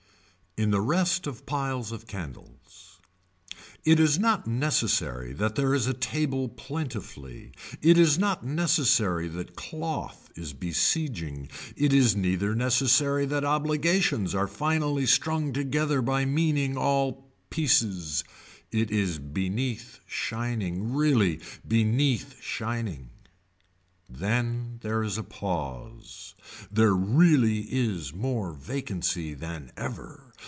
In 0.57 0.71
the 0.71 0.81
rest 0.81 1.27
of 1.27 1.45
piles 1.45 1.93
of 1.93 2.07
candles. 2.07 2.99
It 3.85 4.01
is 4.01 4.19
not 4.19 4.47
necessary 4.47 5.31
that 5.31 5.55
there 5.55 5.73
is 5.73 5.87
a 5.87 5.93
table 5.93 6.49
plentifully, 6.49 7.53
it 7.81 7.97
is 7.97 8.19
not 8.19 8.45
necessary 8.45 9.29
that 9.29 9.55
cloth 9.55 10.29
is 10.35 10.51
besieging 10.51 11.47
it 11.77 11.93
is 11.93 12.17
neither 12.17 12.53
necessary 12.53 13.25
that 13.27 13.45
obligations 13.45 14.35
are 14.35 14.45
finally 14.45 15.05
strung 15.05 15.53
together 15.53 16.01
by 16.01 16.25
meaning 16.25 16.75
all 16.77 17.31
pieces, 17.49 18.25
it 18.73 18.91
is 18.91 19.19
beneath 19.19 20.01
shining 20.05 20.93
really 20.93 21.39
beneath 21.65 22.41
shining. 22.41 23.09
Then 24.09 24.79
there 24.81 25.01
is 25.01 25.17
a 25.17 25.23
pause. 25.23 26.35
There 26.69 26.93
really 26.93 27.59
is 27.61 28.13
more 28.13 28.51
vacancy 28.51 29.33
than 29.33 29.71
ever. 29.77 30.25